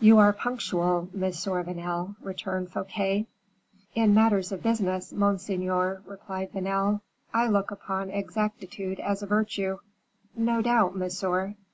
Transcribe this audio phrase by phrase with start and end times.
[0.00, 3.26] "You are punctual, Monsieur Vanel," returned Fouquet.
[3.94, 7.02] "In matters of business, monseigneur," replied Vanel,
[7.34, 9.76] "I look upon exactitude as a virtue."
[10.34, 11.56] "No doubt, monsieur."